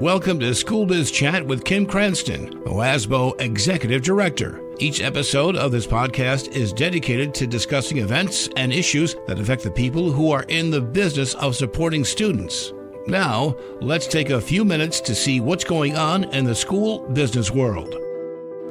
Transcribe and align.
Welcome 0.00 0.40
to 0.40 0.54
School 0.54 0.86
Biz 0.86 1.10
Chat 1.10 1.44
with 1.44 1.62
Kim 1.62 1.84
Cranston, 1.84 2.64
MoASBO 2.64 3.38
Executive 3.38 4.00
Director. 4.00 4.62
Each 4.78 5.02
episode 5.02 5.56
of 5.56 5.72
this 5.72 5.86
podcast 5.86 6.52
is 6.52 6.72
dedicated 6.72 7.34
to 7.34 7.46
discussing 7.46 7.98
events 7.98 8.48
and 8.56 8.72
issues 8.72 9.14
that 9.26 9.38
affect 9.38 9.62
the 9.62 9.70
people 9.70 10.10
who 10.10 10.30
are 10.30 10.44
in 10.44 10.70
the 10.70 10.80
business 10.80 11.34
of 11.34 11.54
supporting 11.54 12.06
students. 12.06 12.72
Now, 13.08 13.54
let's 13.82 14.06
take 14.06 14.30
a 14.30 14.40
few 14.40 14.64
minutes 14.64 15.02
to 15.02 15.14
see 15.14 15.38
what's 15.38 15.64
going 15.64 15.96
on 15.96 16.24
in 16.32 16.46
the 16.46 16.54
school 16.54 17.06
business 17.10 17.50
world. 17.50 17.94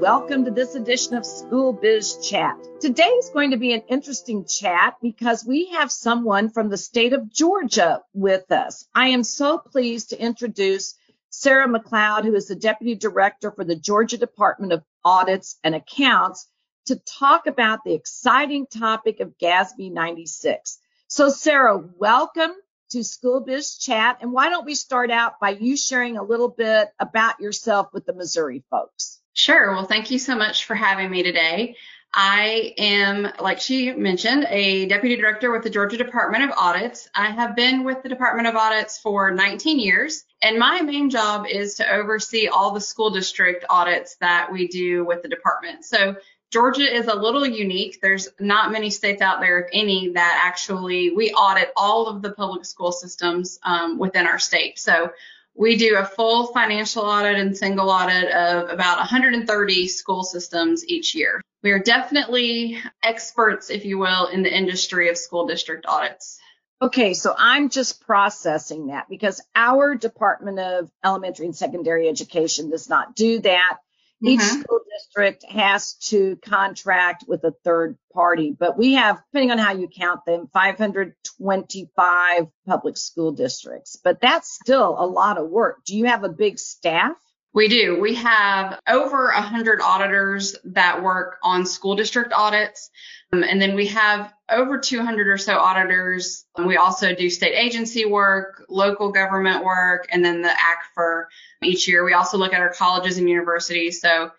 Welcome 0.02 0.46
to 0.46 0.52
this 0.52 0.73
edition 0.73 1.14
of 1.14 1.27
School 1.27 1.73
Biz 1.73 2.27
Chat. 2.27 2.57
Today 2.80 3.04
is 3.04 3.30
going 3.30 3.52
to 3.52 3.57
be 3.57 3.73
an 3.73 3.84
interesting 3.88 4.46
chat 4.46 4.96
because 5.00 5.46
we 5.46 5.68
have 5.73 5.91
someone 5.91 6.50
from 6.50 6.70
the 6.70 6.77
state 6.77 7.14
of 7.14 7.32
Georgia 7.32 8.02
with 8.16 8.52
us. 8.52 8.88
I 8.96 9.09
am 9.09 9.23
so 9.23 9.59
pleased 9.59 10.09
to 10.09 10.20
introduce 10.20 10.96
Sara 11.39 11.70
McLeod, 11.70 12.25
who 12.25 12.36
is 12.36 12.48
the 12.48 12.56
Deputy 12.57 12.96
Director 12.96 13.50
for 13.50 13.64
the 13.64 13.78
Georgia 13.78 14.18
Department 14.18 14.74
of 14.74 14.84
Audits 15.06 15.57
and 15.64 15.74
Accounts, 15.74 16.50
to 16.88 16.98
talk 16.98 17.48
about 17.48 17.79
the 17.86 17.93
exciting 17.93 18.68
topic 18.68 19.21
of 19.21 19.38
GASB 19.42 19.89
96. 19.89 20.79
So, 21.07 21.29
Sarah, 21.29 21.82
welcome 21.96 22.52
to 22.92 23.06
School 23.06 23.39
Biz 23.39 23.78
Chat. 23.78 24.18
And 24.20 24.34
why 24.34 24.50
don't 24.50 24.65
we 24.65 24.75
start 24.75 25.12
out 25.12 25.39
by 25.39 25.52
you 25.52 25.78
sharing 25.78 26.18
a 26.18 26.24
little 26.24 26.50
bit 26.50 26.89
about 27.00 27.40
yourself 27.40 27.87
with 27.93 28.06
the 28.06 28.14
Missouri 28.14 28.65
folks? 28.70 29.21
Sure. 29.34 29.71
Well, 29.71 29.86
thank 29.86 30.12
you 30.12 30.20
so 30.20 30.36
much 30.36 30.65
for 30.65 30.76
having 30.76 31.10
me 31.10 31.24
today. 31.24 31.78
I 32.14 32.73
am, 32.78 33.31
like 33.40 33.59
she 33.59 33.92
mentioned, 33.92 34.48
a 34.50 34.88
deputy 34.88 35.16
director 35.16 35.52
with 35.52 35.64
the 35.64 35.70
Georgia 35.70 35.98
Department 35.98 36.44
of 36.44 36.52
Audits. 36.58 37.08
I 37.14 37.30
have 37.30 37.56
been 37.56 37.84
with 37.84 38.02
the 38.02 38.09
Department 38.09 38.48
of 38.48 38.56
Audits 38.56 38.98
for 38.98 39.30
19 39.30 39.80
years, 39.80 40.26
and 40.42 40.58
my 40.58 40.82
main 40.82 41.12
job 41.12 41.45
is 41.48 41.76
to 41.76 41.92
oversee 41.92 42.48
all 42.48 42.72
the 42.72 42.82
school 42.82 43.12
district 43.12 43.64
audits 43.70 44.16
that 44.22 44.52
we 44.52 44.68
do 44.68 45.06
with 45.06 45.22
the 45.22 45.30
department. 45.30 45.86
So 45.86 46.16
Georgia 46.52 46.92
is 46.92 47.06
a 47.06 47.16
little 47.16 47.46
unique. 47.46 48.00
There's 48.02 48.28
not 48.40 48.72
many 48.72 48.90
states 48.90 49.22
out 49.22 49.40
there, 49.40 49.60
if 49.60 49.70
any, 49.72 50.10
that 50.10 50.42
actually 50.44 51.12
we 51.12 51.32
audit 51.32 51.72
all 51.78 52.08
of 52.08 52.23
the 52.23 52.32
public 52.32 52.66
school 52.66 52.92
systems 52.92 53.60
um, 53.62 54.00
within 54.00 54.26
our 54.26 54.40
state. 54.40 54.80
So 54.80 55.12
we 55.60 55.76
do 55.76 55.98
a 55.98 56.06
full 56.06 56.48
financial 56.48 57.04
audit 57.04 57.36
and 57.38 57.56
single 57.56 57.90
audit 57.90 58.32
of 58.32 58.70
about 58.70 58.98
130 58.98 59.88
school 59.90 60.24
systems 60.24 60.88
each 60.88 61.14
year. 61.14 61.42
We 61.62 61.72
are 61.72 61.80
definitely 61.80 62.78
experts, 63.04 63.70
if 63.70 63.84
you 63.84 63.98
will, 63.98 64.28
in 64.28 64.42
the 64.42 64.56
industry 64.56 65.10
of 65.10 65.18
school 65.18 65.48
district 65.48 65.86
audits. 65.86 66.40
Okay, 66.82 67.14
so 67.14 67.36
I'm 67.38 67.68
just 67.68 68.00
processing 68.06 68.88
that 68.88 69.10
because 69.10 69.42
our 69.54 69.96
Department 69.96 70.60
of 70.60 70.90
Elementary 71.04 71.48
and 71.48 71.56
Secondary 71.56 72.08
Education 72.08 72.70
does 72.70 72.88
not 72.88 73.14
do 73.14 73.40
that. 73.40 73.80
Each 74.22 74.39
mm-hmm. 74.42 74.62
school 74.62 74.80
district 74.98 75.45
has 75.50 75.94
to 76.09 76.38
contract 76.38 77.23
with 77.28 77.44
a 77.45 77.53
third 77.64 77.98
party, 78.14 78.56
but 78.58 78.78
we 78.78 78.94
have, 78.94 79.22
depending 79.31 79.52
on 79.52 79.58
how 79.58 79.72
you 79.72 79.88
count 79.88 80.26
them, 80.26 80.50
525 80.53 82.48
public 82.67 82.98
school 82.98 83.31
districts. 83.31 83.98
But 84.03 84.20
that's 84.22 84.52
still 84.52 84.95
a 84.98 85.08
lot 85.08 85.38
of 85.38 85.50
work. 85.50 85.86
Do 85.86 85.95
you 85.95 86.06
have 86.06 86.23
a 86.23 86.30
big 86.30 86.59
staff? 86.59 87.14
We 87.53 87.67
do. 87.67 88.00
We 88.00 88.16
have 88.16 88.80
over 88.88 89.25
100 89.25 89.81
auditors 89.81 90.55
that 90.66 91.02
work 91.02 91.38
on 91.42 91.66
school 91.66 91.95
district 91.95 92.31
audits. 92.31 92.92
Um, 93.33 93.44
and 93.44 93.59
then 93.59 93.75
we 93.75 93.88
have 93.88 94.31
over 94.50 94.78
200 94.78 95.28
or 95.28 95.38
so 95.38 95.58
auditors. 95.58 96.45
We 96.58 96.77
also 96.77 97.16
do 97.16 97.30
state 97.30 97.55
agency 97.55 98.05
work, 98.05 98.66
local 98.70 99.11
government 99.11 99.64
work, 99.64 100.08
and 100.11 100.23
then 100.23 100.42
the 100.44 100.50
ACFR 100.50 101.25
each 101.64 101.88
year. 101.88 102.05
We 102.05 102.14
also 102.14 102.38
look 102.38 102.53
at 102.53 102.61
our 102.61 102.73
colleges 102.73 103.17
and 103.17 103.27
universities. 103.27 104.00
So 104.00 104.31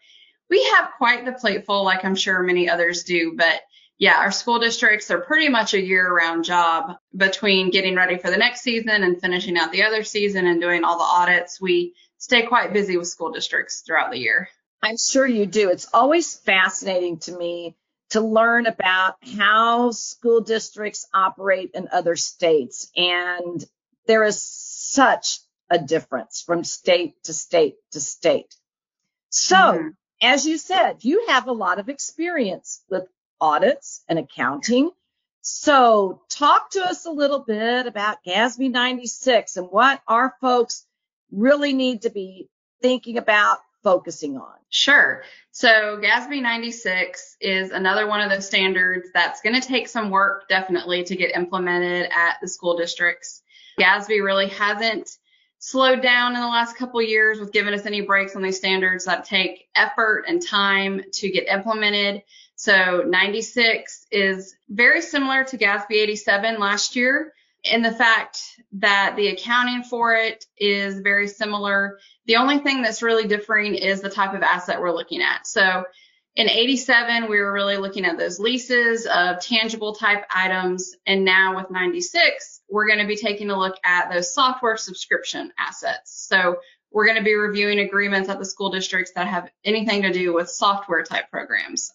we 0.48 0.62
have 0.76 0.90
quite 0.96 1.24
the 1.24 1.32
plateful, 1.32 1.84
like 1.84 2.04
I'm 2.04 2.14
sure 2.14 2.42
many 2.42 2.68
others 2.68 3.02
do. 3.02 3.34
But 3.36 3.60
yeah, 4.00 4.16
our 4.16 4.32
school 4.32 4.58
districts 4.58 5.10
are 5.10 5.20
pretty 5.20 5.50
much 5.50 5.74
a 5.74 5.80
year 5.80 6.10
round 6.10 6.44
job 6.44 6.96
between 7.14 7.70
getting 7.70 7.94
ready 7.94 8.16
for 8.16 8.30
the 8.30 8.38
next 8.38 8.62
season 8.62 9.02
and 9.02 9.20
finishing 9.20 9.58
out 9.58 9.72
the 9.72 9.82
other 9.82 10.04
season 10.04 10.46
and 10.46 10.58
doing 10.58 10.84
all 10.84 10.96
the 10.96 11.04
audits. 11.04 11.60
We 11.60 11.92
stay 12.16 12.46
quite 12.46 12.72
busy 12.72 12.96
with 12.96 13.08
school 13.08 13.30
districts 13.30 13.82
throughout 13.86 14.10
the 14.10 14.18
year. 14.18 14.48
I'm 14.82 14.96
sure 14.96 15.26
you 15.26 15.44
do. 15.44 15.68
It's 15.68 15.86
always 15.92 16.34
fascinating 16.34 17.18
to 17.20 17.36
me 17.36 17.76
to 18.08 18.22
learn 18.22 18.64
about 18.64 19.16
how 19.36 19.90
school 19.90 20.40
districts 20.40 21.06
operate 21.12 21.72
in 21.74 21.88
other 21.92 22.16
states. 22.16 22.90
And 22.96 23.62
there 24.06 24.24
is 24.24 24.42
such 24.42 25.40
a 25.68 25.78
difference 25.78 26.40
from 26.40 26.64
state 26.64 27.22
to 27.24 27.34
state 27.34 27.74
to 27.92 28.00
state. 28.00 28.54
So, 29.28 29.56
mm-hmm. 29.56 29.88
as 30.22 30.46
you 30.46 30.56
said, 30.56 31.04
you 31.04 31.26
have 31.28 31.48
a 31.48 31.52
lot 31.52 31.78
of 31.78 31.90
experience 31.90 32.82
with 32.88 33.04
audits 33.40 34.02
and 34.08 34.18
accounting. 34.18 34.90
So, 35.42 36.22
talk 36.28 36.70
to 36.72 36.84
us 36.84 37.06
a 37.06 37.10
little 37.10 37.40
bit 37.40 37.86
about 37.86 38.22
GASB 38.24 38.70
96 38.70 39.56
and 39.56 39.68
what 39.70 40.02
our 40.06 40.34
folks 40.40 40.86
really 41.32 41.72
need 41.72 42.02
to 42.02 42.10
be 42.10 42.48
thinking 42.82 43.18
about 43.18 43.58
focusing 43.82 44.36
on? 44.36 44.54
Sure. 44.68 45.22
So 45.50 45.98
GASB 46.02 46.42
96 46.42 47.36
is 47.40 47.70
another 47.70 48.06
one 48.06 48.20
of 48.20 48.30
those 48.30 48.46
standards 48.46 49.08
that's 49.12 49.40
going 49.40 49.60
to 49.60 49.66
take 49.66 49.88
some 49.88 50.10
work 50.10 50.48
definitely 50.48 51.04
to 51.04 51.16
get 51.16 51.34
implemented 51.34 52.10
at 52.12 52.36
the 52.40 52.48
school 52.48 52.76
districts. 52.76 53.42
GASB 53.80 54.22
really 54.22 54.48
hasn't 54.48 55.16
slowed 55.58 56.02
down 56.02 56.34
in 56.34 56.40
the 56.40 56.46
last 56.46 56.76
couple 56.76 57.02
years 57.02 57.38
with 57.38 57.52
giving 57.52 57.74
us 57.74 57.84
any 57.84 58.00
breaks 58.00 58.36
on 58.36 58.42
these 58.42 58.56
standards 58.56 59.04
that 59.04 59.24
take 59.24 59.68
effort 59.74 60.24
and 60.26 60.44
time 60.44 61.02
to 61.12 61.30
get 61.30 61.48
implemented. 61.48 62.22
So 62.60 63.04
96 63.06 64.06
is 64.10 64.54
very 64.68 65.00
similar 65.00 65.44
to 65.44 65.56
GASB 65.56 65.92
87 65.92 66.60
last 66.60 66.94
year 66.94 67.32
in 67.64 67.80
the 67.80 67.90
fact 67.90 68.38
that 68.72 69.14
the 69.16 69.28
accounting 69.28 69.82
for 69.82 70.14
it 70.14 70.44
is 70.58 71.00
very 71.00 71.26
similar. 71.26 71.98
The 72.26 72.36
only 72.36 72.58
thing 72.58 72.82
that's 72.82 73.00
really 73.00 73.26
differing 73.26 73.76
is 73.76 74.02
the 74.02 74.10
type 74.10 74.34
of 74.34 74.42
asset 74.42 74.78
we're 74.78 74.92
looking 74.92 75.22
at. 75.22 75.46
So 75.46 75.84
in 76.36 76.50
87, 76.50 77.30
we 77.30 77.40
were 77.40 77.50
really 77.50 77.78
looking 77.78 78.04
at 78.04 78.18
those 78.18 78.38
leases 78.38 79.06
of 79.06 79.40
tangible 79.40 79.94
type 79.94 80.26
items. 80.28 80.94
And 81.06 81.24
now 81.24 81.56
with 81.56 81.70
96, 81.70 82.60
we're 82.68 82.86
going 82.86 82.98
to 82.98 83.06
be 83.06 83.16
taking 83.16 83.48
a 83.48 83.58
look 83.58 83.78
at 83.86 84.12
those 84.12 84.34
software 84.34 84.76
subscription 84.76 85.50
assets. 85.58 86.26
So 86.28 86.56
we're 86.90 87.06
going 87.06 87.16
to 87.16 87.24
be 87.24 87.36
reviewing 87.36 87.78
agreements 87.78 88.28
at 88.28 88.38
the 88.38 88.44
school 88.44 88.68
districts 88.68 89.12
that 89.14 89.28
have 89.28 89.50
anything 89.64 90.02
to 90.02 90.12
do 90.12 90.34
with 90.34 90.50
software 90.50 91.04
type 91.04 91.30
programs. 91.30 91.90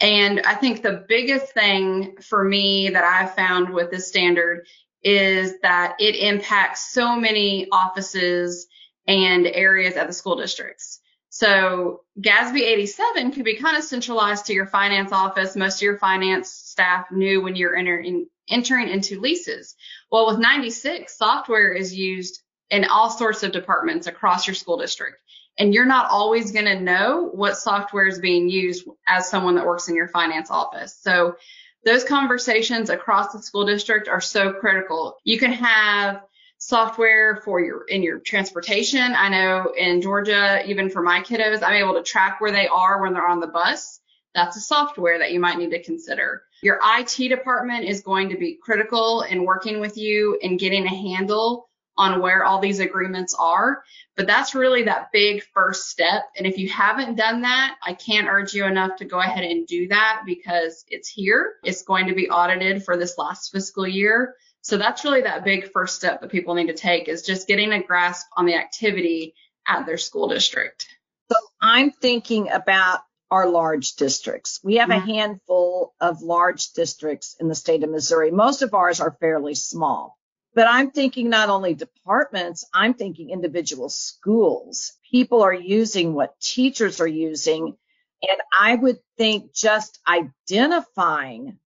And 0.00 0.40
I 0.40 0.54
think 0.54 0.82
the 0.82 1.04
biggest 1.08 1.52
thing 1.54 2.16
for 2.20 2.44
me 2.44 2.90
that 2.90 3.04
I've 3.04 3.34
found 3.34 3.72
with 3.72 3.90
this 3.90 4.08
standard 4.08 4.66
is 5.02 5.60
that 5.62 5.96
it 5.98 6.16
impacts 6.16 6.92
so 6.92 7.16
many 7.16 7.68
offices 7.70 8.66
and 9.06 9.46
areas 9.46 9.96
at 9.96 10.06
the 10.06 10.12
school 10.12 10.36
districts. 10.36 11.00
So 11.28 12.02
GASB 12.20 12.60
87 12.60 13.32
could 13.32 13.44
be 13.44 13.56
kind 13.56 13.76
of 13.76 13.82
centralized 13.82 14.46
to 14.46 14.54
your 14.54 14.66
finance 14.66 15.10
office. 15.10 15.56
Most 15.56 15.78
of 15.78 15.82
your 15.82 15.98
finance 15.98 16.50
staff 16.50 17.10
knew 17.10 17.42
when 17.42 17.56
you're 17.56 17.76
entering, 17.76 18.28
entering 18.48 18.88
into 18.88 19.20
leases. 19.20 19.74
Well, 20.12 20.26
with 20.26 20.38
96, 20.38 21.18
software 21.18 21.72
is 21.72 21.92
used 21.92 22.40
in 22.74 22.84
all 22.84 23.08
sorts 23.08 23.44
of 23.44 23.52
departments 23.52 24.08
across 24.08 24.48
your 24.48 24.54
school 24.54 24.76
district. 24.76 25.18
And 25.56 25.72
you're 25.72 25.86
not 25.86 26.10
always 26.10 26.50
going 26.50 26.64
to 26.64 26.80
know 26.80 27.30
what 27.32 27.56
software 27.56 28.08
is 28.08 28.18
being 28.18 28.48
used 28.48 28.84
as 29.06 29.30
someone 29.30 29.54
that 29.54 29.64
works 29.64 29.88
in 29.88 29.94
your 29.94 30.08
finance 30.08 30.50
office. 30.50 30.98
So 31.00 31.36
those 31.84 32.02
conversations 32.02 32.90
across 32.90 33.32
the 33.32 33.40
school 33.40 33.64
district 33.64 34.08
are 34.08 34.20
so 34.20 34.52
critical. 34.54 35.16
You 35.22 35.38
can 35.38 35.52
have 35.52 36.22
software 36.58 37.36
for 37.44 37.60
your 37.60 37.84
in 37.84 38.02
your 38.02 38.18
transportation. 38.18 39.14
I 39.14 39.28
know 39.28 39.72
in 39.76 40.02
Georgia, 40.02 40.64
even 40.66 40.90
for 40.90 41.02
my 41.02 41.20
kiddos, 41.20 41.62
I'm 41.62 41.74
able 41.74 41.94
to 41.94 42.02
track 42.02 42.40
where 42.40 42.50
they 42.50 42.66
are 42.66 43.00
when 43.00 43.12
they're 43.12 43.28
on 43.28 43.38
the 43.38 43.46
bus. 43.46 44.00
That's 44.34 44.56
a 44.56 44.60
software 44.60 45.20
that 45.20 45.30
you 45.30 45.38
might 45.38 45.58
need 45.58 45.70
to 45.70 45.82
consider. 45.82 46.42
Your 46.62 46.80
IT 46.82 47.28
department 47.28 47.84
is 47.84 48.02
going 48.02 48.30
to 48.30 48.36
be 48.36 48.58
critical 48.60 49.22
in 49.22 49.44
working 49.44 49.78
with 49.78 49.96
you 49.96 50.40
and 50.42 50.58
getting 50.58 50.86
a 50.86 50.88
handle 50.88 51.68
on 51.96 52.20
where 52.20 52.44
all 52.44 52.60
these 52.60 52.80
agreements 52.80 53.34
are. 53.38 53.82
But 54.16 54.26
that's 54.26 54.54
really 54.54 54.84
that 54.84 55.12
big 55.12 55.42
first 55.54 55.88
step. 55.88 56.24
And 56.36 56.46
if 56.46 56.58
you 56.58 56.68
haven't 56.68 57.16
done 57.16 57.42
that, 57.42 57.76
I 57.84 57.94
can't 57.94 58.28
urge 58.28 58.54
you 58.54 58.64
enough 58.64 58.96
to 58.96 59.04
go 59.04 59.20
ahead 59.20 59.44
and 59.44 59.66
do 59.66 59.88
that 59.88 60.22
because 60.26 60.84
it's 60.88 61.08
here. 61.08 61.54
It's 61.64 61.82
going 61.82 62.06
to 62.08 62.14
be 62.14 62.28
audited 62.28 62.84
for 62.84 62.96
this 62.96 63.18
last 63.18 63.50
fiscal 63.52 63.86
year. 63.86 64.34
So 64.62 64.78
that's 64.78 65.04
really 65.04 65.22
that 65.22 65.44
big 65.44 65.70
first 65.72 65.96
step 65.96 66.20
that 66.20 66.30
people 66.30 66.54
need 66.54 66.68
to 66.68 66.74
take 66.74 67.08
is 67.08 67.22
just 67.22 67.46
getting 67.46 67.72
a 67.72 67.82
grasp 67.82 68.26
on 68.36 68.46
the 68.46 68.54
activity 68.54 69.34
at 69.66 69.84
their 69.84 69.98
school 69.98 70.28
district. 70.28 70.86
So 71.30 71.38
I'm 71.60 71.90
thinking 71.90 72.50
about 72.50 73.00
our 73.30 73.48
large 73.48 73.96
districts. 73.96 74.60
We 74.62 74.76
have 74.76 74.90
mm-hmm. 74.90 75.10
a 75.10 75.14
handful 75.14 75.94
of 76.00 76.22
large 76.22 76.72
districts 76.72 77.36
in 77.40 77.48
the 77.48 77.54
state 77.54 77.82
of 77.82 77.90
Missouri. 77.90 78.30
Most 78.30 78.62
of 78.62 78.74
ours 78.74 79.00
are 79.00 79.16
fairly 79.20 79.54
small. 79.54 80.18
But 80.54 80.68
I'm 80.68 80.90
thinking 80.92 81.28
not 81.28 81.48
only 81.48 81.74
departments, 81.74 82.64
I'm 82.72 82.94
thinking 82.94 83.30
individual 83.30 83.88
schools. 83.88 84.92
People 85.10 85.42
are 85.42 85.54
using 85.54 86.14
what 86.14 86.38
teachers 86.40 87.00
are 87.00 87.08
using. 87.08 87.76
And 88.22 88.40
I 88.58 88.74
would 88.76 88.98
think 89.18 89.52
just 89.52 89.98
identifying 90.06 91.58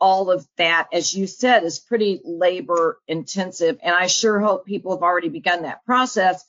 all 0.00 0.30
of 0.30 0.46
that, 0.56 0.88
as 0.92 1.14
you 1.14 1.26
said, 1.26 1.64
is 1.64 1.78
pretty 1.78 2.20
labor 2.24 2.98
intensive. 3.06 3.78
And 3.82 3.94
I 3.94 4.06
sure 4.06 4.40
hope 4.40 4.64
people 4.64 4.92
have 4.94 5.02
already 5.02 5.28
begun 5.28 5.62
that 5.62 5.84
process 5.84 6.44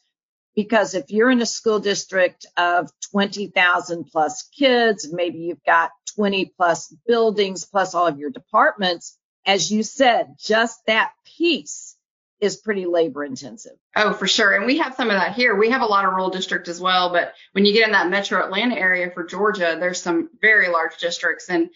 because 0.55 0.95
if 0.95 1.09
you're 1.09 1.31
in 1.31 1.41
a 1.41 1.45
school 1.45 1.79
district 1.79 2.45
of 2.57 2.89
20,000 3.11 4.05
plus 4.05 4.43
kids, 4.57 5.11
maybe 5.11 5.39
you've 5.39 5.63
got 5.63 5.91
20 6.15 6.53
plus 6.57 6.93
buildings 7.07 7.65
plus 7.65 7.95
all 7.95 8.07
of 8.07 8.19
your 8.19 8.29
departments, 8.29 9.17
as 9.45 9.71
you 9.71 9.83
said, 9.83 10.35
just 10.39 10.85
that 10.85 11.11
piece 11.37 11.95
is 12.39 12.57
pretty 12.57 12.85
labor 12.85 13.23
intensive. 13.23 13.77
Oh, 13.95 14.13
for 14.13 14.27
sure. 14.27 14.55
And 14.55 14.65
we 14.65 14.79
have 14.79 14.95
some 14.95 15.09
of 15.09 15.15
that 15.15 15.35
here. 15.35 15.55
We 15.55 15.69
have 15.69 15.83
a 15.83 15.85
lot 15.85 16.05
of 16.05 16.11
rural 16.11 16.31
district 16.31 16.67
as 16.67 16.81
well, 16.81 17.11
but 17.11 17.33
when 17.51 17.65
you 17.65 17.73
get 17.73 17.85
in 17.85 17.91
that 17.91 18.09
metro 18.09 18.43
Atlanta 18.43 18.75
area 18.75 19.11
for 19.11 19.23
Georgia, 19.23 19.77
there's 19.79 20.01
some 20.01 20.29
very 20.41 20.69
large 20.69 20.97
districts 20.97 21.49
and 21.49 21.69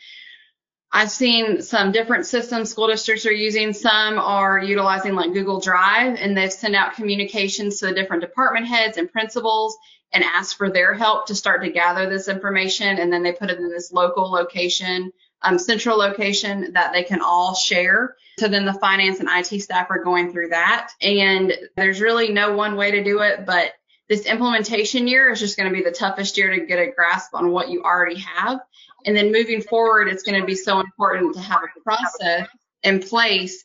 I've 0.92 1.12
seen 1.12 1.62
some 1.62 1.92
different 1.92 2.26
systems 2.26 2.70
school 2.70 2.88
districts 2.88 3.26
are 3.26 3.32
using. 3.32 3.74
Some 3.74 4.18
are 4.18 4.60
utilizing 4.60 5.14
like 5.14 5.34
Google 5.34 5.60
Drive 5.60 6.18
and 6.18 6.38
they've 6.38 6.52
sent 6.52 6.74
out 6.74 6.94
communications 6.94 7.80
to 7.80 7.88
the 7.88 7.94
different 7.94 8.22
department 8.22 8.68
heads 8.68 8.98
and 8.98 9.12
principals 9.12 9.78
and 10.14 10.24
asked 10.24 10.58
for 10.58 10.70
their 10.70 10.94
help 10.94 11.28
to 11.28 11.36
start 11.36 11.64
to 11.64 11.70
gather 11.70 12.10
this 12.10 12.30
information. 12.30 12.98
And 12.98 13.12
then 13.12 13.24
they 13.24 13.34
put 13.34 13.50
it 13.50 13.60
in 13.60 13.70
this 13.70 13.92
local 13.92 14.32
location, 14.32 15.12
um, 15.42 15.60
central 15.60 15.98
location 15.98 16.74
that 16.74 16.94
they 16.94 17.04
can 17.04 17.22
all 17.22 17.56
share. 17.56 18.16
So 18.40 18.48
then 18.48 18.66
the 18.66 18.74
finance 18.74 19.20
and 19.20 19.30
IT 19.32 19.62
staff 19.62 19.88
are 19.90 20.04
going 20.04 20.32
through 20.32 20.50
that. 20.50 20.92
And 21.02 21.54
there's 21.76 22.02
really 22.02 22.32
no 22.32 22.56
one 22.56 22.76
way 22.76 22.92
to 22.92 23.04
do 23.04 23.20
it, 23.20 23.46
but 23.46 23.74
this 24.08 24.26
implementation 24.26 25.08
year 25.08 25.32
is 25.32 25.40
just 25.40 25.58
going 25.58 25.70
to 25.70 25.76
be 25.76 25.84
the 25.84 25.92
toughest 25.92 26.38
year 26.38 26.52
to 26.52 26.66
get 26.66 26.80
a 26.80 26.92
grasp 26.92 27.34
on 27.34 27.52
what 27.52 27.70
you 27.70 27.84
already 27.84 28.20
have. 28.20 28.60
And 29.06 29.16
then 29.16 29.32
moving 29.32 29.62
forward, 29.62 30.08
it's 30.08 30.24
going 30.24 30.40
to 30.40 30.46
be 30.46 30.56
so 30.56 30.80
important 30.80 31.36
to 31.36 31.42
have 31.42 31.62
a 31.64 31.82
process 31.82 32.48
in 32.84 33.02
place 33.02 33.64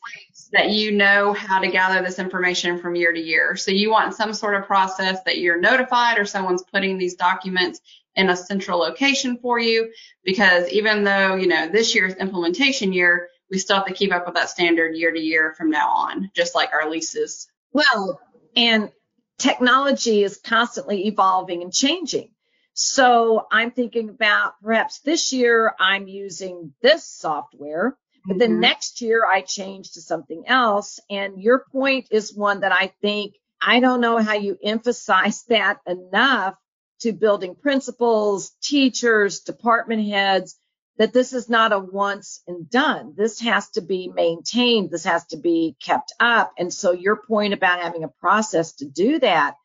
that 0.51 0.71
you 0.71 0.91
know 0.91 1.33
how 1.33 1.59
to 1.59 1.67
gather 1.67 2.03
this 2.03 2.19
information 2.19 2.79
from 2.79 2.95
year 2.95 3.13
to 3.13 3.19
year. 3.19 3.55
So 3.55 3.71
you 3.71 3.91
want 3.91 4.15
some 4.15 4.33
sort 4.33 4.55
of 4.55 4.65
process 4.65 5.23
that 5.23 5.37
you're 5.37 5.59
notified 5.59 6.17
or 6.17 6.25
someone's 6.25 6.63
putting 6.63 6.97
these 6.97 7.15
documents 7.15 7.81
in 8.15 8.29
a 8.29 8.35
central 8.35 8.79
location 8.79 9.37
for 9.41 9.59
you 9.59 9.91
because 10.23 10.69
even 10.69 11.03
though, 11.03 11.35
you 11.35 11.47
know, 11.47 11.69
this 11.69 11.95
year's 11.95 12.13
implementation 12.15 12.93
year, 12.93 13.29
we 13.49 13.57
still 13.57 13.77
have 13.77 13.85
to 13.85 13.93
keep 13.93 14.13
up 14.13 14.25
with 14.25 14.35
that 14.35 14.49
standard 14.49 14.95
year 14.95 15.11
to 15.11 15.19
year 15.19 15.53
from 15.57 15.69
now 15.69 15.89
on, 15.89 16.31
just 16.35 16.55
like 16.55 16.71
our 16.73 16.89
leases. 16.89 17.47
Well, 17.73 18.19
and 18.55 18.91
technology 19.37 20.23
is 20.23 20.37
constantly 20.37 21.07
evolving 21.07 21.61
and 21.61 21.73
changing. 21.73 22.31
So 22.73 23.47
I'm 23.51 23.71
thinking 23.71 24.09
about 24.09 24.53
perhaps 24.63 24.99
this 24.99 25.33
year 25.33 25.73
I'm 25.79 26.07
using 26.07 26.73
this 26.81 27.05
software, 27.05 27.97
but 28.25 28.37
then 28.37 28.51
mm-hmm. 28.51 28.61
next 28.61 29.01
year 29.01 29.25
I 29.25 29.41
change 29.41 29.93
to 29.93 30.01
something 30.01 30.43
else. 30.47 30.99
And 31.09 31.41
your 31.41 31.65
point 31.71 32.07
is 32.11 32.33
one 32.33 32.61
that 32.61 32.71
I 32.71 32.93
think 33.01 33.35
I 33.61 33.79
don't 33.79 34.01
know 34.01 34.17
how 34.17 34.33
you 34.33 34.57
emphasize 34.63 35.43
that 35.49 35.79
enough 35.85 36.55
to 37.01 37.13
building 37.13 37.55
principals, 37.55 38.51
teachers, 38.61 39.41
department 39.41 40.07
heads, 40.07 40.55
that 40.97 41.13
this 41.13 41.33
is 41.33 41.49
not 41.49 41.73
a 41.73 41.79
once 41.79 42.41
and 42.47 42.69
done. 42.69 43.13
This 43.17 43.39
has 43.41 43.69
to 43.71 43.81
be 43.81 44.11
maintained. 44.13 44.91
This 44.91 45.05
has 45.05 45.25
to 45.27 45.37
be 45.37 45.75
kept 45.83 46.13
up. 46.19 46.53
And 46.57 46.73
so 46.73 46.91
your 46.91 47.15
point 47.15 47.53
about 47.53 47.81
having 47.81 48.03
a 48.03 48.07
process 48.07 48.73
to 48.73 48.85
do 48.85 49.19
that 49.19 49.55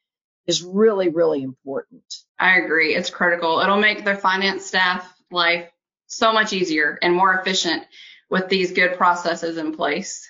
is 0.47 0.63
really, 0.63 1.09
really 1.09 1.43
important. 1.43 2.05
I 2.39 2.59
agree. 2.59 2.95
It's 2.95 3.11
critical. 3.11 3.61
It'll 3.61 3.81
make 3.81 4.05
their 4.05 4.17
finance 4.17 4.65
staff 4.65 5.13
life 5.31 5.69
so 6.07 6.33
much 6.33 6.53
easier 6.53 6.99
and 7.03 7.15
more 7.15 7.35
efficient 7.35 7.83
with 8.31 8.49
these 8.49 8.73
good 8.73 8.97
processes 8.97 9.57
in 9.59 9.75
place. 9.75 10.29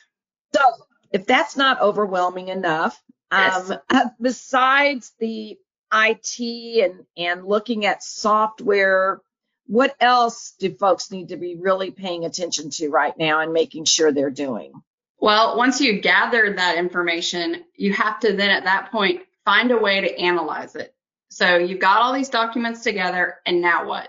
So 0.54 0.62
if 1.12 1.26
that's 1.26 1.56
not 1.56 1.80
overwhelming 1.80 2.48
enough, 2.48 3.00
yes. 3.30 3.70
um, 3.70 4.10
besides 4.20 5.12
the 5.20 5.58
IT 5.92 6.84
and, 6.84 7.06
and 7.16 7.46
looking 7.46 7.86
at 7.86 8.02
software, 8.02 9.20
what 9.66 9.94
else 10.00 10.54
do 10.58 10.74
folks 10.74 11.10
need 11.10 11.28
to 11.28 11.36
be 11.36 11.56
really 11.56 11.90
paying 11.90 12.24
attention 12.24 12.70
to 12.70 12.88
right 12.88 13.16
now 13.18 13.40
and 13.40 13.52
making 13.52 13.84
sure 13.84 14.12
they're 14.12 14.30
doing? 14.30 14.72
Well, 15.18 15.56
once 15.56 15.80
you 15.80 16.00
gather 16.00 16.52
that 16.52 16.78
information, 16.78 17.64
you 17.74 17.92
have 17.94 18.20
to 18.20 18.32
then 18.32 18.50
at 18.50 18.64
that 18.64 18.92
point 18.92 19.22
find 19.44 19.70
a 19.70 19.78
way 19.78 20.00
to 20.00 20.18
analyze 20.18 20.76
it. 20.76 20.94
So 21.30 21.56
you've 21.56 21.80
got 21.80 22.02
all 22.02 22.12
these 22.12 22.28
documents 22.28 22.82
together 22.82 23.36
and 23.46 23.60
now 23.60 23.86
what? 23.86 24.08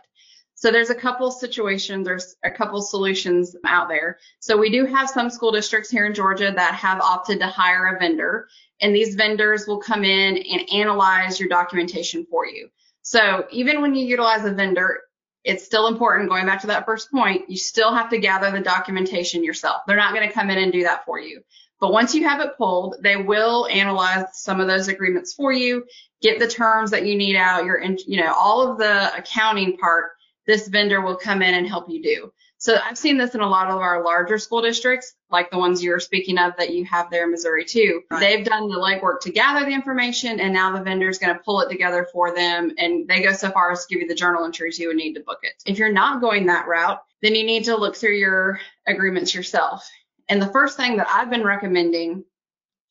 So 0.59 0.71
there's 0.71 0.89
a 0.89 0.95
couple 0.95 1.29
situations, 1.29 2.07
there's 2.07 2.35
a 2.43 2.49
couple 2.49 2.81
solutions 2.81 3.55
out 3.63 3.89
there. 3.89 4.17
So 4.39 4.57
we 4.57 4.71
do 4.71 4.87
have 4.87 5.07
some 5.07 5.29
school 5.29 5.51
districts 5.51 5.91
here 5.91 6.07
in 6.07 6.15
Georgia 6.15 6.51
that 6.51 6.73
have 6.73 6.99
opted 6.99 7.39
to 7.41 7.45
hire 7.45 7.95
a 7.95 7.99
vendor 7.99 8.47
and 8.81 8.95
these 8.95 9.13
vendors 9.13 9.67
will 9.67 9.77
come 9.77 10.03
in 10.03 10.37
and 10.37 10.69
analyze 10.73 11.39
your 11.39 11.47
documentation 11.47 12.25
for 12.29 12.47
you. 12.47 12.69
So 13.03 13.45
even 13.51 13.81
when 13.81 13.93
you 13.93 14.07
utilize 14.07 14.45
a 14.45 14.51
vendor, 14.51 15.01
it's 15.43 15.63
still 15.63 15.87
important 15.87 16.27
going 16.27 16.47
back 16.47 16.61
to 16.61 16.67
that 16.67 16.85
first 16.85 17.11
point, 17.11 17.51
you 17.51 17.57
still 17.57 17.93
have 17.93 18.09
to 18.09 18.17
gather 18.17 18.49
the 18.49 18.59
documentation 18.59 19.43
yourself. 19.43 19.83
They're 19.85 19.95
not 19.95 20.15
going 20.15 20.27
to 20.27 20.33
come 20.33 20.49
in 20.49 20.57
and 20.57 20.73
do 20.73 20.83
that 20.83 21.05
for 21.05 21.19
you. 21.19 21.41
But 21.79 21.93
once 21.93 22.15
you 22.15 22.27
have 22.27 22.41
it 22.41 22.57
pulled, 22.57 22.95
they 23.03 23.15
will 23.15 23.67
analyze 23.67 24.25
some 24.33 24.59
of 24.59 24.67
those 24.67 24.87
agreements 24.87 25.35
for 25.35 25.53
you, 25.53 25.85
get 26.23 26.39
the 26.39 26.47
terms 26.47 26.89
that 26.89 27.05
you 27.05 27.15
need 27.15 27.35
out, 27.35 27.65
your, 27.65 27.79
you 27.79 28.17
know, 28.17 28.33
all 28.33 28.67
of 28.67 28.79
the 28.79 29.15
accounting 29.15 29.77
part, 29.77 30.13
this 30.47 30.67
vendor 30.67 31.01
will 31.01 31.17
come 31.17 31.41
in 31.41 31.53
and 31.53 31.67
help 31.67 31.89
you 31.89 32.01
do. 32.01 32.31
So 32.59 32.75
I've 32.83 32.97
seen 32.97 33.17
this 33.17 33.35
in 33.35 33.41
a 33.41 33.47
lot 33.47 33.69
of 33.69 33.77
our 33.77 34.03
larger 34.03 34.39
school 34.39 34.63
districts, 34.63 35.13
like 35.29 35.51
the 35.51 35.59
ones 35.59 35.83
you 35.83 35.91
were 35.91 35.99
speaking 35.99 36.39
of 36.39 36.53
that 36.57 36.73
you 36.73 36.85
have 36.85 37.11
there 37.11 37.25
in 37.25 37.31
Missouri 37.31 37.65
too. 37.65 38.01
Right. 38.09 38.19
They've 38.19 38.45
done 38.45 38.67
the 38.67 38.77
legwork 38.77 39.19
to 39.21 39.31
gather 39.31 39.63
the 39.63 39.73
information 39.73 40.39
and 40.39 40.53
now 40.53 40.75
the 40.75 40.83
vendor 40.83 41.07
is 41.07 41.19
going 41.19 41.35
to 41.35 41.43
pull 41.43 41.61
it 41.61 41.69
together 41.69 42.07
for 42.11 42.33
them 42.33 42.73
and 42.79 43.07
they 43.07 43.21
go 43.21 43.33
so 43.33 43.51
far 43.51 43.71
as 43.71 43.85
to 43.85 43.93
give 43.93 44.01
you 44.01 44.07
the 44.07 44.15
journal 44.15 44.43
entries 44.43 44.79
you 44.79 44.87
would 44.87 44.97
need 44.97 45.13
to 45.13 45.19
book 45.19 45.39
it. 45.43 45.53
If 45.67 45.77
you're 45.77 45.91
not 45.91 46.19
going 46.19 46.47
that 46.47 46.67
route, 46.67 46.99
then 47.21 47.35
you 47.35 47.45
need 47.45 47.65
to 47.65 47.77
look 47.77 47.95
through 47.95 48.15
your 48.15 48.59
agreements 48.87 49.35
yourself. 49.35 49.87
And 50.27 50.41
the 50.41 50.51
first 50.51 50.77
thing 50.77 50.97
that 50.97 51.07
I've 51.09 51.29
been 51.29 51.43
recommending 51.43 52.23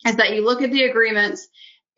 is 0.07 0.17
that 0.17 0.33
you 0.33 0.45
look 0.45 0.63
at 0.63 0.71
the 0.71 0.85
agreements 0.85 1.49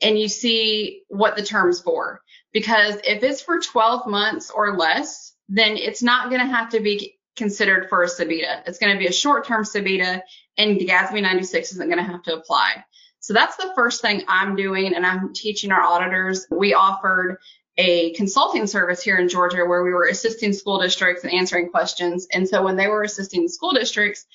and 0.00 0.18
you 0.18 0.28
see 0.28 1.02
what 1.08 1.36
the 1.36 1.44
terms 1.44 1.80
for. 1.80 2.22
Because 2.52 2.96
if 3.06 3.22
it's 3.22 3.42
for 3.42 3.60
12 3.60 4.06
months 4.06 4.50
or 4.50 4.76
less, 4.76 5.34
then 5.48 5.76
it's 5.76 6.02
not 6.02 6.30
going 6.30 6.40
to 6.40 6.54
have 6.54 6.70
to 6.70 6.80
be 6.80 7.18
considered 7.36 7.88
for 7.88 8.02
a 8.02 8.06
SBTA. 8.06 8.66
It's 8.66 8.78
going 8.78 8.92
to 8.92 8.98
be 8.98 9.06
a 9.06 9.12
short-term 9.12 9.64
SBTA 9.64 10.20
and 10.58 10.78
GASB 10.78 11.22
96 11.22 11.72
isn't 11.72 11.88
going 11.88 12.04
to 12.04 12.10
have 12.10 12.22
to 12.24 12.34
apply. 12.34 12.84
So 13.20 13.32
that's 13.32 13.56
the 13.56 13.72
first 13.74 14.02
thing 14.02 14.22
I'm 14.28 14.56
doing 14.56 14.94
and 14.94 15.06
I'm 15.06 15.32
teaching 15.32 15.72
our 15.72 15.80
auditors. 15.80 16.46
We 16.50 16.74
offered 16.74 17.38
a 17.76 18.12
consulting 18.14 18.66
service 18.66 19.02
here 19.02 19.18
in 19.18 19.28
Georgia 19.28 19.64
where 19.64 19.84
we 19.84 19.92
were 19.92 20.08
assisting 20.08 20.52
school 20.52 20.80
districts 20.80 21.22
and 21.24 21.32
answering 21.32 21.70
questions. 21.70 22.26
And 22.32 22.48
so 22.48 22.62
when 22.62 22.76
they 22.76 22.88
were 22.88 23.04
assisting 23.04 23.42
the 23.42 23.48
school 23.48 23.72
districts, 23.72 24.26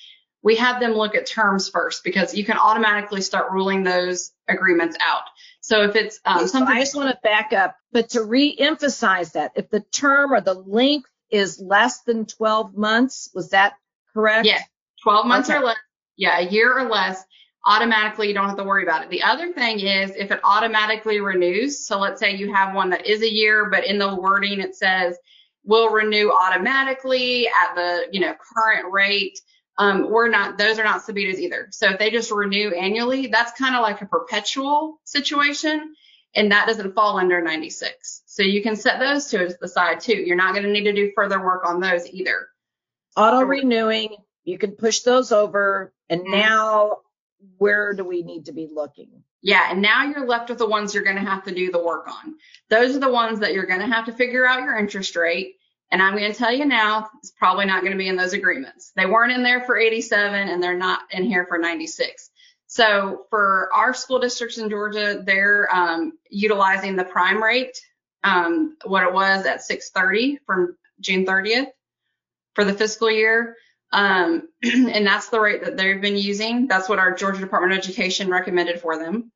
we 0.42 0.56
had 0.56 0.78
them 0.78 0.92
look 0.92 1.14
at 1.14 1.26
terms 1.26 1.68
first 1.68 2.04
because 2.04 2.34
you 2.34 2.44
can 2.44 2.58
automatically 2.58 3.20
start 3.20 3.52
ruling 3.52 3.82
those 3.82 4.32
agreements 4.48 4.96
out. 5.00 5.22
So 5.64 5.82
if 5.82 5.96
it's 5.96 6.20
um, 6.26 6.46
something, 6.46 6.68
so 6.68 6.74
I 6.74 6.80
just 6.80 6.94
want 6.94 7.08
to 7.08 7.18
back 7.22 7.54
up, 7.54 7.74
but 7.90 8.10
to 8.10 8.22
re-emphasize 8.22 9.32
that, 9.32 9.52
if 9.56 9.70
the 9.70 9.80
term 9.80 10.34
or 10.34 10.42
the 10.42 10.52
length 10.52 11.08
is 11.30 11.58
less 11.58 12.02
than 12.02 12.26
12 12.26 12.76
months, 12.76 13.30
was 13.34 13.48
that 13.48 13.72
correct? 14.12 14.46
Yeah, 14.46 14.60
12 15.04 15.26
months 15.26 15.48
okay. 15.48 15.58
or 15.58 15.64
less. 15.64 15.78
Yeah, 16.18 16.38
a 16.38 16.42
year 16.42 16.78
or 16.78 16.90
less. 16.90 17.24
Automatically, 17.64 18.28
you 18.28 18.34
don't 18.34 18.46
have 18.46 18.58
to 18.58 18.64
worry 18.64 18.82
about 18.82 19.04
it. 19.04 19.08
The 19.08 19.22
other 19.22 19.54
thing 19.54 19.80
is 19.80 20.10
if 20.10 20.30
it 20.30 20.40
automatically 20.44 21.20
renews. 21.20 21.86
So 21.86 21.98
let's 21.98 22.20
say 22.20 22.36
you 22.36 22.52
have 22.52 22.74
one 22.74 22.90
that 22.90 23.06
is 23.06 23.22
a 23.22 23.32
year, 23.32 23.70
but 23.70 23.86
in 23.86 23.96
the 23.96 24.14
wording 24.16 24.60
it 24.60 24.76
says 24.76 25.16
will 25.64 25.88
renew 25.88 26.30
automatically 26.30 27.48
at 27.48 27.74
the 27.74 28.08
you 28.12 28.20
know 28.20 28.34
current 28.54 28.92
rate 28.92 29.40
um, 29.76 30.10
we're 30.10 30.28
not, 30.28 30.58
those 30.58 30.78
are 30.78 30.84
not 30.84 31.02
SBTAs 31.02 31.38
either. 31.38 31.68
So 31.70 31.90
if 31.90 31.98
they 31.98 32.10
just 32.10 32.30
renew 32.30 32.70
annually, 32.70 33.26
that's 33.26 33.58
kind 33.58 33.74
of 33.74 33.82
like 33.82 34.02
a 34.02 34.06
perpetual 34.06 35.00
situation 35.04 35.94
and 36.34 36.52
that 36.52 36.66
doesn't 36.66 36.94
fall 36.94 37.18
under 37.18 37.40
96. 37.40 38.22
So 38.26 38.42
you 38.42 38.62
can 38.62 38.76
set 38.76 38.98
those 38.98 39.26
to 39.26 39.56
the 39.60 39.68
side 39.68 40.00
too. 40.00 40.16
You're 40.16 40.36
not 40.36 40.54
going 40.54 40.64
to 40.64 40.72
need 40.72 40.84
to 40.84 40.92
do 40.92 41.12
further 41.14 41.40
work 41.40 41.66
on 41.66 41.80
those 41.80 42.08
either. 42.08 42.48
Auto 43.16 43.44
renewing, 43.44 44.16
you 44.44 44.58
can 44.58 44.72
push 44.72 45.00
those 45.00 45.32
over 45.32 45.92
and 46.08 46.22
mm-hmm. 46.22 46.32
now 46.32 46.98
where 47.58 47.94
do 47.94 48.04
we 48.04 48.22
need 48.22 48.46
to 48.46 48.52
be 48.52 48.68
looking? 48.72 49.22
Yeah, 49.42 49.68
and 49.70 49.82
now 49.82 50.04
you're 50.04 50.26
left 50.26 50.48
with 50.48 50.58
the 50.58 50.66
ones 50.66 50.94
you're 50.94 51.04
going 51.04 51.16
to 51.16 51.22
have 51.22 51.44
to 51.44 51.54
do 51.54 51.70
the 51.70 51.82
work 51.82 52.08
on. 52.08 52.36
Those 52.70 52.96
are 52.96 53.00
the 53.00 53.12
ones 53.12 53.40
that 53.40 53.52
you're 53.52 53.66
going 53.66 53.80
to 53.80 53.94
have 53.94 54.06
to 54.06 54.12
figure 54.12 54.46
out 54.46 54.62
your 54.62 54.76
interest 54.76 55.16
rate 55.16 55.56
and 55.94 56.02
I'm 56.02 56.16
going 56.16 56.32
to 56.32 56.36
tell 56.36 56.52
you 56.52 56.64
now, 56.64 57.08
it's 57.18 57.30
probably 57.30 57.66
not 57.66 57.82
going 57.82 57.92
to 57.92 57.98
be 57.98 58.08
in 58.08 58.16
those 58.16 58.32
agreements. 58.32 58.90
They 58.96 59.06
weren't 59.06 59.30
in 59.30 59.44
there 59.44 59.60
for 59.60 59.76
87 59.76 60.48
and 60.48 60.60
they're 60.60 60.76
not 60.76 61.02
in 61.12 61.22
here 61.22 61.46
for 61.46 61.56
96. 61.56 62.30
So 62.66 63.26
for 63.30 63.70
our 63.72 63.94
school 63.94 64.18
districts 64.18 64.58
in 64.58 64.68
Georgia, 64.68 65.22
they're 65.24 65.72
um, 65.72 66.18
utilizing 66.28 66.96
the 66.96 67.04
prime 67.04 67.40
rate, 67.40 67.80
um, 68.24 68.76
what 68.84 69.04
it 69.04 69.12
was 69.12 69.46
at 69.46 69.60
6:30 69.60 70.38
from 70.44 70.76
June 70.98 71.24
30th 71.24 71.68
for 72.56 72.64
the 72.64 72.74
fiscal 72.74 73.08
year. 73.08 73.54
Um, 73.92 74.48
and 74.64 75.06
that's 75.06 75.28
the 75.28 75.38
rate 75.38 75.62
that 75.62 75.76
they've 75.76 76.00
been 76.00 76.16
using. 76.16 76.66
That's 76.66 76.88
what 76.88 76.98
our 76.98 77.14
Georgia 77.14 77.38
Department 77.38 77.72
of 77.72 77.78
Education 77.78 78.28
recommended 78.28 78.80
for 78.80 78.98
them. 78.98 79.30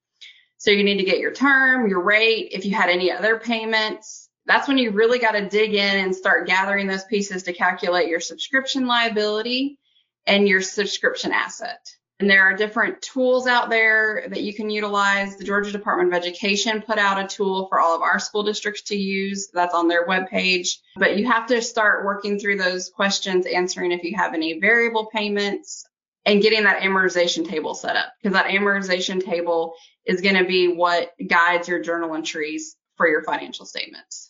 So 0.56 0.72
you 0.72 0.82
need 0.82 0.98
to 0.98 1.04
get 1.04 1.20
your 1.20 1.32
term, 1.32 1.88
your 1.88 2.02
rate, 2.02 2.48
if 2.50 2.64
you 2.64 2.74
had 2.74 2.90
any 2.90 3.12
other 3.12 3.38
payments. 3.38 4.27
That's 4.48 4.66
when 4.66 4.78
you 4.78 4.90
really 4.92 5.18
got 5.18 5.32
to 5.32 5.46
dig 5.46 5.74
in 5.74 5.98
and 5.98 6.16
start 6.16 6.46
gathering 6.46 6.86
those 6.86 7.04
pieces 7.04 7.42
to 7.44 7.52
calculate 7.52 8.08
your 8.08 8.18
subscription 8.18 8.86
liability 8.86 9.78
and 10.26 10.48
your 10.48 10.62
subscription 10.62 11.32
asset. 11.32 11.86
And 12.18 12.28
there 12.28 12.42
are 12.42 12.56
different 12.56 13.00
tools 13.02 13.46
out 13.46 13.68
there 13.70 14.26
that 14.28 14.40
you 14.40 14.52
can 14.52 14.70
utilize. 14.70 15.36
The 15.36 15.44
Georgia 15.44 15.70
Department 15.70 16.08
of 16.08 16.18
Education 16.18 16.82
put 16.82 16.98
out 16.98 17.22
a 17.22 17.28
tool 17.28 17.68
for 17.68 17.78
all 17.78 17.94
of 17.94 18.02
our 18.02 18.18
school 18.18 18.42
districts 18.42 18.82
to 18.84 18.96
use. 18.96 19.50
That's 19.52 19.74
on 19.74 19.86
their 19.86 20.06
webpage. 20.06 20.78
But 20.96 21.18
you 21.18 21.26
have 21.26 21.46
to 21.48 21.62
start 21.62 22.06
working 22.06 22.40
through 22.40 22.56
those 22.56 22.88
questions, 22.88 23.46
answering 23.46 23.92
if 23.92 24.02
you 24.02 24.16
have 24.16 24.34
any 24.34 24.58
variable 24.58 25.06
payments 25.14 25.84
and 26.24 26.42
getting 26.42 26.64
that 26.64 26.82
amortization 26.82 27.48
table 27.48 27.74
set 27.74 27.96
up 27.96 28.12
because 28.20 28.34
that 28.34 28.46
amortization 28.46 29.22
table 29.22 29.74
is 30.04 30.20
going 30.22 30.36
to 30.36 30.44
be 30.44 30.68
what 30.68 31.12
guides 31.24 31.68
your 31.68 31.80
journal 31.80 32.14
entries 32.14 32.76
for 32.96 33.06
your 33.06 33.22
financial 33.22 33.64
statements. 33.64 34.27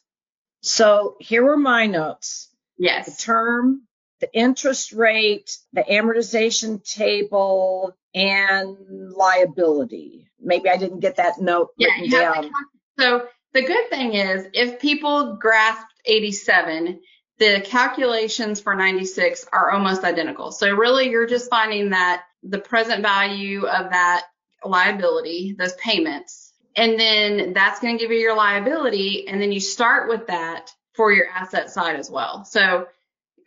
So 0.60 1.16
here 1.20 1.44
were 1.44 1.56
my 1.56 1.86
notes. 1.86 2.48
Yes. 2.78 3.06
The 3.06 3.22
term, 3.22 3.82
the 4.20 4.32
interest 4.32 4.92
rate, 4.92 5.56
the 5.72 5.82
amortization 5.82 6.82
table, 6.84 7.96
and 8.14 8.76
liability. 9.12 10.28
Maybe 10.40 10.68
I 10.68 10.76
didn't 10.76 11.00
get 11.00 11.16
that 11.16 11.40
note 11.40 11.70
yeah, 11.76 11.88
written 11.88 12.10
down. 12.10 12.50
So 12.98 13.26
the 13.52 13.62
good 13.62 13.88
thing 13.90 14.14
is 14.14 14.46
if 14.54 14.80
people 14.80 15.36
grasped 15.36 15.92
87, 16.04 17.00
the 17.38 17.60
calculations 17.64 18.60
for 18.60 18.74
96 18.74 19.46
are 19.52 19.70
almost 19.70 20.04
identical. 20.04 20.50
So 20.50 20.74
really 20.74 21.10
you're 21.10 21.26
just 21.26 21.50
finding 21.50 21.90
that 21.90 22.24
the 22.42 22.58
present 22.58 23.02
value 23.02 23.66
of 23.66 23.90
that 23.90 24.24
liability, 24.64 25.54
those 25.58 25.74
payments, 25.74 26.47
and 26.78 26.98
then 26.98 27.52
that's 27.52 27.80
going 27.80 27.98
to 27.98 28.02
give 28.02 28.12
you 28.12 28.18
your 28.18 28.36
liability. 28.36 29.26
And 29.26 29.42
then 29.42 29.50
you 29.50 29.58
start 29.58 30.08
with 30.08 30.28
that 30.28 30.70
for 30.94 31.12
your 31.12 31.26
asset 31.26 31.70
side 31.70 31.96
as 31.96 32.08
well. 32.08 32.44
So 32.44 32.86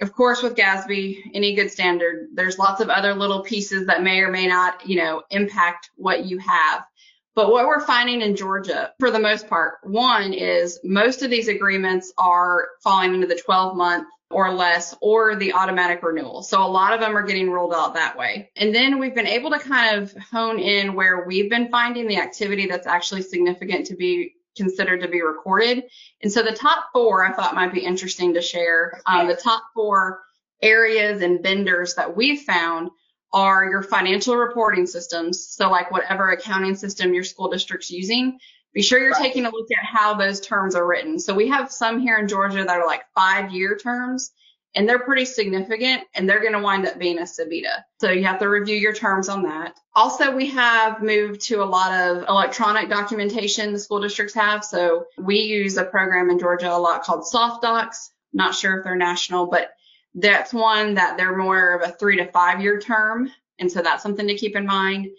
of 0.01 0.13
course, 0.13 0.41
with 0.41 0.55
GASB, 0.55 1.31
any 1.33 1.55
good 1.55 1.71
standard, 1.71 2.27
there's 2.33 2.57
lots 2.57 2.81
of 2.81 2.89
other 2.89 3.13
little 3.13 3.41
pieces 3.41 3.88
that 3.88 4.03
may 4.03 4.19
or 4.19 4.31
may 4.31 4.47
not, 4.47 4.88
you 4.88 4.97
know, 4.97 5.21
impact 5.29 5.91
what 5.95 6.25
you 6.25 6.39
have. 6.39 6.83
But 7.35 7.51
what 7.51 7.67
we're 7.67 7.85
finding 7.85 8.21
in 8.21 8.35
Georgia, 8.35 8.91
for 9.00 9.11
the 9.11 9.19
most 9.19 9.47
part, 9.47 9.75
one 9.83 10.33
is 10.33 10.79
most 10.83 11.21
of 11.21 11.29
these 11.29 11.47
agreements 11.47 12.11
are 12.17 12.67
falling 12.83 13.13
into 13.13 13.27
the 13.27 13.39
12 13.45 13.77
month 13.77 14.07
or 14.31 14.53
less 14.53 14.95
or 15.01 15.35
the 15.35 15.53
automatic 15.53 16.03
renewal. 16.03 16.43
So 16.43 16.63
a 16.63 16.67
lot 16.67 16.93
of 16.93 17.00
them 17.00 17.15
are 17.17 17.23
getting 17.23 17.50
rolled 17.50 17.73
out 17.73 17.93
that 17.95 18.17
way. 18.17 18.50
And 18.55 18.73
then 18.73 19.00
we've 19.00 19.15
been 19.15 19.27
able 19.27 19.51
to 19.51 19.59
kind 19.59 20.01
of 20.01 20.13
hone 20.31 20.59
in 20.59 20.93
where 20.93 21.25
we've 21.25 21.50
been 21.50 21.69
finding 21.69 22.07
the 22.07 22.17
activity 22.17 22.67
that's 22.67 22.88
actually 22.88 23.21
significant 23.21 23.88
to 23.88 23.95
be 23.95 24.35
considered 24.55 25.01
to 25.01 25.07
be 25.07 25.21
recorded. 25.21 25.83
And 26.21 26.31
so 26.31 26.43
the 26.43 26.51
top 26.51 26.85
four 26.93 27.25
I 27.25 27.33
thought 27.33 27.55
might 27.55 27.73
be 27.73 27.85
interesting 27.85 28.33
to 28.33 28.41
share. 28.41 29.01
Um, 29.05 29.27
the 29.27 29.35
top 29.35 29.63
four 29.73 30.21
areas 30.61 31.21
and 31.21 31.41
vendors 31.41 31.95
that 31.95 32.15
we've 32.15 32.41
found 32.41 32.89
are 33.33 33.69
your 33.69 33.81
financial 33.81 34.35
reporting 34.35 34.85
systems. 34.85 35.47
So 35.47 35.71
like 35.71 35.91
whatever 35.91 36.31
accounting 36.31 36.75
system 36.75 37.13
your 37.13 37.23
school 37.23 37.50
district's 37.50 37.89
using, 37.89 38.39
be 38.73 38.81
sure 38.81 38.99
you're 38.99 39.11
right. 39.11 39.21
taking 39.21 39.45
a 39.45 39.51
look 39.51 39.67
at 39.71 39.85
how 39.85 40.13
those 40.13 40.39
terms 40.39 40.75
are 40.75 40.87
written. 40.87 41.19
So 41.19 41.33
we 41.33 41.49
have 41.49 41.71
some 41.71 41.99
here 41.99 42.17
in 42.17 42.27
Georgia 42.27 42.63
that 42.63 42.77
are 42.77 42.87
like 42.87 43.03
five 43.15 43.51
year 43.51 43.77
terms 43.77 44.31
and 44.75 44.87
they're 44.87 44.99
pretty 44.99 45.25
significant 45.25 46.03
and 46.13 46.29
they're 46.29 46.39
going 46.39 46.53
to 46.53 46.59
wind 46.59 46.87
up 46.87 46.97
being 46.97 47.19
a 47.19 47.23
SBITA. 47.23 47.83
So 47.99 48.11
you 48.11 48.23
have 48.23 48.39
to 48.39 48.47
review 48.47 48.77
your 48.77 48.93
terms 48.93 49.27
on 49.27 49.43
that. 49.43 49.77
Also, 49.95 50.33
we 50.33 50.47
have 50.47 51.01
moved 51.01 51.41
to 51.41 51.61
a 51.61 51.65
lot 51.65 51.91
of 51.91 52.23
electronic 52.29 52.89
documentation 52.89 53.73
the 53.73 53.79
school 53.79 53.99
districts 53.99 54.33
have. 54.33 54.63
So 54.63 55.05
we 55.17 55.39
use 55.39 55.77
a 55.77 55.83
program 55.83 56.29
in 56.29 56.39
Georgia 56.39 56.73
a 56.73 56.77
lot 56.77 57.03
called 57.03 57.25
SoftDocs. 57.25 58.09
Not 58.33 58.55
sure 58.55 58.77
if 58.77 58.85
they're 58.85 58.95
national, 58.95 59.47
but 59.47 59.71
that's 60.15 60.53
one 60.53 60.93
that 60.93 61.17
they're 61.17 61.35
more 61.35 61.73
of 61.73 61.89
a 61.89 61.91
three 61.93 62.17
to 62.17 62.31
five 62.31 62.61
year 62.61 62.79
term. 62.79 63.29
And 63.59 63.69
so 63.69 63.81
that's 63.81 64.03
something 64.03 64.27
to 64.27 64.35
keep 64.35 64.55
in 64.55 64.65
mind. 64.65 65.09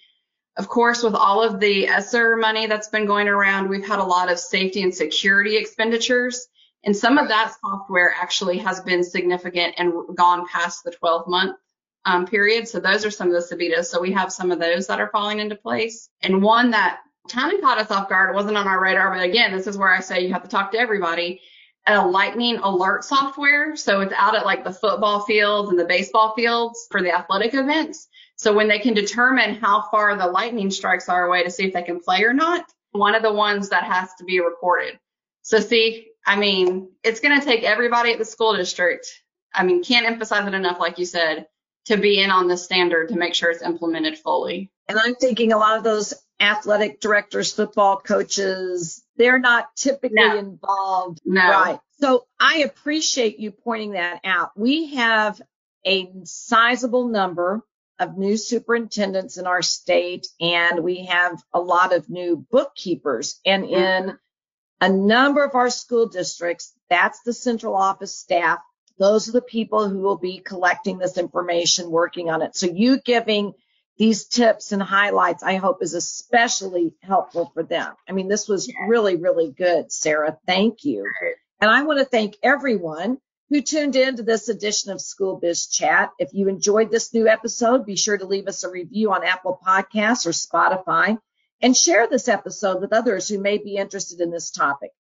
Of 0.57 0.69
course, 0.69 1.03
with 1.03 1.15
all 1.15 1.43
of 1.43 1.61
the 1.61 1.89
ESSER 1.89 2.37
money 2.37 2.67
that's 2.67 2.89
been 2.89 3.07
going 3.07 3.29
around, 3.29 3.69
we've 3.69 3.87
had 3.87 4.01
a 4.01 4.05
lot 4.05 4.31
of 4.31 4.39
safety 4.39 4.83
and 4.83 4.95
security 4.95 5.57
expenditures. 5.57 6.47
And 6.85 6.97
some 6.97 7.17
of 7.17 7.29
that 7.29 7.55
software 7.61 8.13
actually 8.15 8.59
has 8.59 8.81
been 8.81 9.05
significant 9.05 9.75
and 9.79 9.93
gone 10.17 10.47
past 10.47 10.85
the 10.85 10.91
12 10.91 11.27
month 11.29 11.57
um, 12.05 12.27
period. 12.27 12.69
So 12.69 12.81
those 12.81 13.05
are 13.05 13.11
some 13.11 13.33
of 13.33 13.35
the 13.35 13.57
CBITAs. 13.57 13.87
So 13.87 14.01
we 14.01 14.13
have 14.13 14.33
some 14.33 14.51
of 14.51 14.59
those 14.59 14.89
that 14.89 15.01
are 15.01 15.11
falling 15.11 15.39
into 15.39 15.55
place. 15.57 16.11
And 16.23 16.43
one 16.43 16.71
that 16.73 17.01
kind 17.29 17.55
of 17.55 17.61
caught 17.61 17.79
us 17.79 17.91
off 17.91 18.09
guard, 18.09 18.31
it 18.31 18.35
wasn't 18.35 18.57
on 18.57 18.67
our 18.67 18.83
radar, 18.83 19.15
but 19.15 19.23
again, 19.23 19.53
this 19.53 19.67
is 19.67 19.79
where 19.79 19.93
I 19.93 20.01
say 20.01 20.27
you 20.27 20.33
have 20.33 20.43
to 20.43 20.49
talk 20.49 20.73
to 20.73 20.79
everybody. 20.79 21.41
A 21.87 22.07
lightning 22.07 22.59
alert 22.59 23.05
software. 23.05 23.75
So 23.75 24.01
it's 24.03 24.15
out 24.17 24.37
at 24.37 24.45
like 24.45 24.63
the 24.63 24.73
football 24.73 25.23
fields 25.23 25.71
and 25.71 25.79
the 25.79 25.85
baseball 25.85 26.35
fields 26.35 26.87
for 26.91 27.03
the 27.03 27.13
athletic 27.13 27.55
events. 27.55 28.09
So 28.43 28.53
when 28.53 28.67
they 28.67 28.81
can 28.81 28.93
determine 28.93 29.55
how 29.55 29.83
far 29.83 30.17
the 30.17 30.27
lightning 30.27 30.73
strikes 30.73 31.09
are 31.09 31.27
away 31.29 31.45
to 31.45 31.51
see 31.51 31.67
if 31.67 31.73
they 31.73 31.85
can 31.85 32.01
play 32.01 32.25
or 32.25 32.33
not, 32.33 32.65
one 32.91 33.15
of 33.15 33.23
the 33.23 33.33
ones 33.33 33.69
that 33.69 33.85
has 33.85 34.13
to 34.15 34.25
be 34.25 34.41
recorded. 34.41 34.99
So 35.43 35.61
see, 35.61 36.09
I 36.27 36.35
mean, 36.35 36.91
it's 37.05 37.21
going 37.21 37.39
to 37.39 37.47
take 37.47 37.63
everybody 37.63 38.11
at 38.11 38.19
the 38.19 38.25
school 38.25 38.57
district. 38.57 39.07
I 39.55 39.63
mean, 39.63 39.85
can't 39.85 40.07
emphasize 40.07 40.45
it 40.49 40.55
enough, 40.55 40.81
like 40.81 40.99
you 40.99 41.07
said, 41.07 41.47
to 41.85 41.97
be 41.97 42.21
in 42.21 42.33
on 42.33 42.49
the 42.49 42.57
standard 42.57 43.11
to 43.11 43.17
make 43.17 43.37
sure 43.37 43.49
it's 43.49 43.63
implemented 43.63 44.19
fully. 44.19 44.73
And 44.89 44.99
I'm 44.99 45.15
thinking 45.15 45.53
a 45.53 45.59
lot 45.59 45.79
of 45.79 45.85
those 45.85 46.13
athletic 46.41 47.01
directors, 47.01 47.53
football 47.53 47.99
coaches, 47.99 49.05
they're 49.15 49.39
not 49.39 49.69
typically 49.77 50.17
no. 50.17 50.37
involved. 50.37 51.21
No. 51.25 51.49
Right. 51.49 51.79
So 52.01 52.27
I 52.41 52.65
appreciate 52.65 53.39
you 53.39 53.53
pointing 53.53 53.93
that 53.93 54.19
out. 54.25 54.51
We 54.57 54.97
have 54.97 55.41
a 55.87 56.11
sizable 56.25 57.07
number 57.07 57.63
of 57.99 58.19
new 58.19 58.37
superintendents 58.37 59.37
in 59.37 59.47
our 59.47 59.63
state, 59.63 60.27
and 60.41 60.83
we 60.83 61.07
have 61.07 61.41
a 61.53 61.61
lot 61.61 61.95
of 61.95 62.11
new 62.11 62.45
bookkeepers. 62.51 63.41
And 63.45 63.65
mm-hmm. 63.65 63.75
in 63.75 64.19
a 64.81 64.89
number 64.89 65.45
of 65.45 65.55
our 65.55 65.71
school 65.71 66.09
districts, 66.09 66.73
that's 66.91 67.21
the 67.23 67.33
central 67.33 67.77
office 67.77 68.17
staff. 68.17 68.59
Those 68.99 69.29
are 69.29 69.33
the 69.33 69.43
people 69.43 69.89
who 69.89 70.01
will 70.01 70.19
be 70.19 70.39
collecting 70.39 70.99
this 70.99 71.19
information, 71.19 71.91
working 71.91 72.31
on 72.31 72.43
it. 72.43 72.57
So 72.57 72.67
you 72.67 73.01
giving 73.01 73.55
these 73.97 74.27
tips 74.27 74.73
and 74.73 74.83
highlights, 74.83 75.43
I 75.43 75.57
hope 75.57 75.83
is 75.83 75.95
especially 75.95 76.95
helpful 77.03 77.51
for 77.55 77.63
them. 77.63 77.95
I 78.09 78.13
mean, 78.13 78.29
this 78.29 78.49
was 78.49 78.73
really, 78.87 79.17
really 79.17 79.53
good, 79.53 79.93
Sara. 79.93 80.39
Thank 80.47 80.85
you. 80.85 81.07
And 81.61 81.71
I 81.71 81.85
want 81.85 82.01
to 82.01 82.05
thank 82.05 82.37
everyone 82.43 83.19
who 83.53 83.61
tuned 83.61 83.97
in 83.97 84.17
to 84.17 84.23
this 84.23 84.49
edition 84.49 84.91
of 84.93 85.01
School 85.03 85.37
Biz 85.37 85.67
Chat. 85.67 86.11
If 86.19 86.33
you 86.33 86.49
enjoyed 86.49 86.91
this 86.91 87.13
new 87.13 87.29
episode, 87.29 87.85
be 87.85 87.97
sure 87.97 88.17
to 88.17 88.25
leave 88.25 88.49
us 88.49 88.65
a 88.65 88.71
review 88.71 89.13
on 89.13 89.27
Apple 89.27 89.61
Podcasts 89.63 90.25
or 90.25 90.31
Spotify 90.31 91.19
and 91.61 91.77
share 91.77 92.09
this 92.09 92.29
episode 92.29 92.81
with 92.81 92.95
others 92.95 93.29
who 93.29 93.39
may 93.39 93.59
be 93.59 93.77
interested 93.77 94.23
in 94.23 94.31
this 94.31 94.51
topic. 94.51 94.93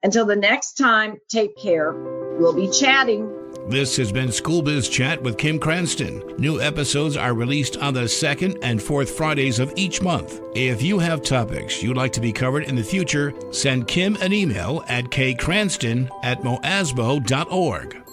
Until 0.00 0.26
the 0.26 0.36
next 0.36 0.74
time, 0.74 1.16
take 1.28 1.58
care. 1.58 1.92
We'll 2.38 2.54
be 2.54 2.70
chatting. 2.70 3.47
This 3.68 3.98
has 3.98 4.10
been 4.10 4.32
School 4.32 4.62
Biz 4.62 4.88
Chat 4.88 5.22
with 5.22 5.36
Kim 5.36 5.58
Cranston. 5.58 6.22
New 6.38 6.58
episodes 6.58 7.18
are 7.18 7.34
released 7.34 7.76
on 7.76 7.92
the 7.92 8.08
second 8.08 8.56
and 8.62 8.82
fourth 8.82 9.10
Fridays 9.10 9.58
of 9.58 9.74
each 9.76 10.00
month. 10.00 10.40
If 10.54 10.80
you 10.80 10.98
have 10.98 11.22
topics 11.22 11.82
you'd 11.82 11.94
like 11.98 12.14
to 12.14 12.20
be 12.22 12.32
covered 12.32 12.64
in 12.64 12.76
the 12.76 12.82
future, 12.82 13.34
send 13.52 13.86
Kim 13.86 14.16
an 14.22 14.32
email 14.32 14.82
at 14.88 15.10
kcranston 15.10 16.08
at 16.22 16.40
moasbo.org. 16.40 18.07